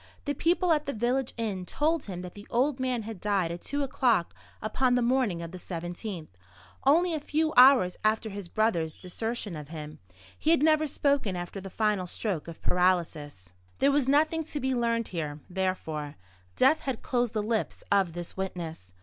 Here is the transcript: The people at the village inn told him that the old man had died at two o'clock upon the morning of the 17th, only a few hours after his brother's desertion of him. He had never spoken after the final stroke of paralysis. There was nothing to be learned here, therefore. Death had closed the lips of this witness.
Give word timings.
The 0.25 0.33
people 0.33 0.71
at 0.71 0.87
the 0.87 0.93
village 0.93 1.31
inn 1.37 1.63
told 1.63 2.05
him 2.05 2.23
that 2.23 2.33
the 2.33 2.47
old 2.49 2.79
man 2.79 3.03
had 3.03 3.21
died 3.21 3.51
at 3.51 3.61
two 3.61 3.83
o'clock 3.83 4.33
upon 4.59 4.95
the 4.95 5.03
morning 5.03 5.43
of 5.43 5.51
the 5.51 5.59
17th, 5.59 6.29
only 6.85 7.13
a 7.13 7.19
few 7.19 7.53
hours 7.55 7.97
after 8.03 8.31
his 8.31 8.47
brother's 8.49 8.95
desertion 8.95 9.55
of 9.55 9.67
him. 9.67 9.99
He 10.39 10.49
had 10.49 10.63
never 10.63 10.87
spoken 10.87 11.35
after 11.35 11.61
the 11.61 11.69
final 11.69 12.07
stroke 12.07 12.47
of 12.47 12.63
paralysis. 12.63 13.53
There 13.77 13.91
was 13.91 14.07
nothing 14.07 14.43
to 14.45 14.59
be 14.59 14.73
learned 14.73 15.09
here, 15.09 15.39
therefore. 15.47 16.15
Death 16.55 16.79
had 16.79 17.03
closed 17.03 17.33
the 17.33 17.43
lips 17.43 17.83
of 17.91 18.13
this 18.13 18.35
witness. 18.35 18.93